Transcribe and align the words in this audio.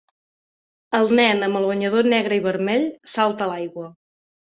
El 0.99 1.11
nen 1.19 1.47
amb 1.47 1.59
el 1.59 1.67
banyador 1.71 2.09
negre 2.13 2.39
i 2.39 2.43
vermell 2.47 2.87
salta 3.13 3.47
a 3.47 3.51
l'aigua. 3.51 3.85